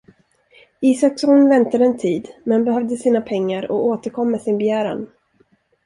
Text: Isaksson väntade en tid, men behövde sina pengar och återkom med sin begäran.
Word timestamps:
Isaksson 0.81 1.49
väntade 1.49 1.85
en 1.85 1.97
tid, 1.97 2.27
men 2.43 2.63
behövde 2.63 2.97
sina 2.97 3.21
pengar 3.21 3.71
och 3.71 3.85
återkom 3.85 4.31
med 4.31 4.41
sin 4.41 4.57
begäran. 4.57 5.07